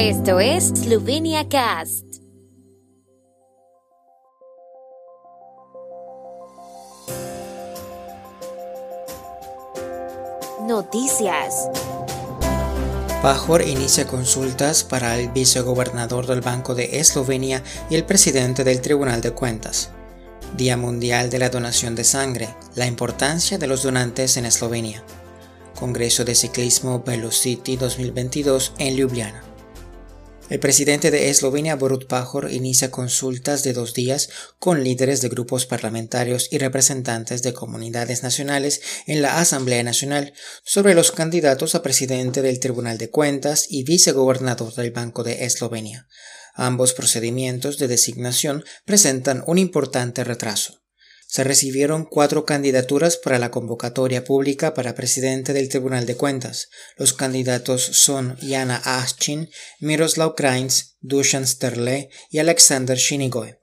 [0.00, 2.04] Esto es Slovenia Cast.
[10.68, 11.68] Noticias.
[13.22, 19.20] Pajor inicia consultas para el vicegobernador del Banco de Eslovenia y el presidente del Tribunal
[19.20, 19.90] de Cuentas.
[20.56, 25.02] Día Mundial de la Donación de Sangre, la importancia de los donantes en Eslovenia.
[25.76, 29.48] Congreso de Ciclismo Velocity 2022 en Ljubljana.
[30.48, 35.66] El presidente de Eslovenia, Borut Pajor, inicia consultas de dos días con líderes de grupos
[35.66, 40.32] parlamentarios y representantes de comunidades nacionales en la Asamblea Nacional
[40.64, 46.08] sobre los candidatos a presidente del Tribunal de Cuentas y vicegobernador del Banco de Eslovenia.
[46.54, 50.77] Ambos procedimientos de designación presentan un importante retraso
[51.28, 56.70] se recibieron cuatro candidaturas para la convocatoria pública para presidente del Tribunal de Cuentas.
[56.96, 63.56] Los candidatos son Jana Aschin, Miroslav Krains, Dusan Sterle y Alexander Shinigoy.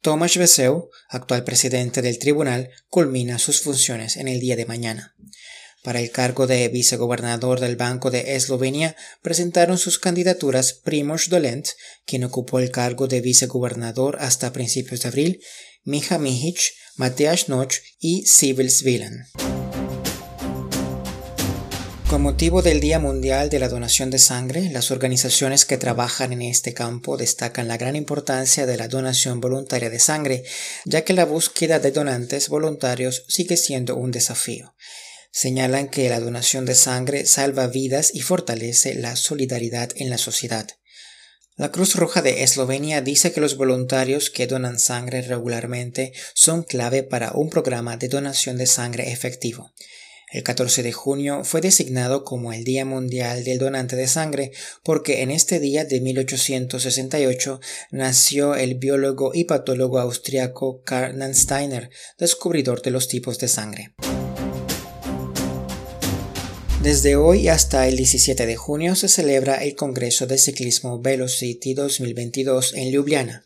[0.00, 5.14] Tomasz Veseu, actual presidente del tribunal, culmina sus funciones en el día de mañana.
[5.84, 11.68] Para el cargo de vicegobernador del Banco de Eslovenia presentaron sus candidaturas Primoz Dolent,
[12.04, 15.40] quien ocupó el cargo de vicegobernador hasta principios de abril,
[15.84, 19.26] Mija Mihic, Mateusz Noch y Sibyl Svilan.
[22.08, 26.42] Con motivo del Día Mundial de la Donación de Sangre, las organizaciones que trabajan en
[26.42, 30.44] este campo destacan la gran importancia de la donación voluntaria de sangre,
[30.84, 34.76] ya que la búsqueda de donantes voluntarios sigue siendo un desafío.
[35.32, 40.68] Señalan que la donación de sangre salva vidas y fortalece la solidaridad en la sociedad.
[41.56, 47.02] La Cruz Roja de Eslovenia dice que los voluntarios que donan sangre regularmente son clave
[47.02, 49.74] para un programa de donación de sangre efectivo.
[50.32, 55.20] El 14 de junio fue designado como el Día Mundial del Donante de Sangre porque
[55.20, 62.92] en este día de 1868 nació el biólogo y patólogo austriaco Karl Steiner, descubridor de
[62.92, 63.94] los tipos de sangre.
[66.82, 72.74] Desde hoy hasta el 17 de junio se celebra el Congreso de Ciclismo Velocity 2022
[72.74, 73.44] en Ljubljana.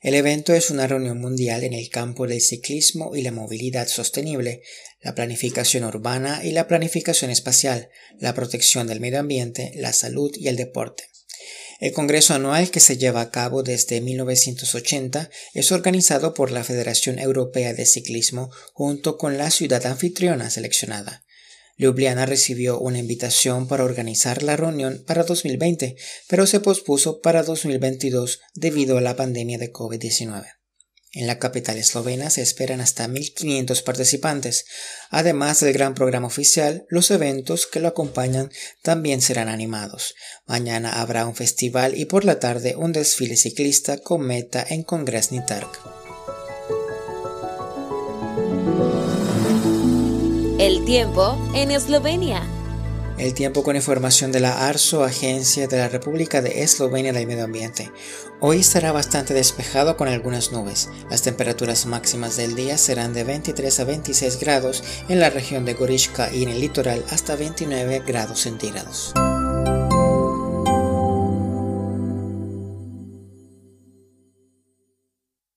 [0.00, 4.62] El evento es una reunión mundial en el campo del ciclismo y la movilidad sostenible,
[5.02, 10.48] la planificación urbana y la planificación espacial, la protección del medio ambiente, la salud y
[10.48, 11.04] el deporte.
[11.80, 17.18] El Congreso anual que se lleva a cabo desde 1980 es organizado por la Federación
[17.18, 21.24] Europea de Ciclismo junto con la ciudad anfitriona seleccionada.
[21.80, 25.96] Ljubljana recibió una invitación para organizar la reunión para 2020,
[26.28, 30.44] pero se pospuso para 2022 debido a la pandemia de COVID-19.
[31.12, 34.66] En la capital eslovena se esperan hasta 1.500 participantes.
[35.08, 38.50] Además del gran programa oficial, los eventos que lo acompañan
[38.82, 40.14] también serán animados.
[40.46, 45.44] Mañana habrá un festival y por la tarde un desfile ciclista con meta en Kongresni
[45.46, 45.89] Trg.
[50.60, 52.42] El tiempo en Eslovenia.
[53.16, 57.44] El tiempo con información de la ARSO, Agencia de la República de Eslovenia del Medio
[57.44, 57.90] Ambiente.
[58.40, 60.90] Hoy estará bastante despejado con algunas nubes.
[61.08, 65.72] Las temperaturas máximas del día serán de 23 a 26 grados en la región de
[65.72, 69.14] Gorishka y en el litoral hasta 29 grados centígrados.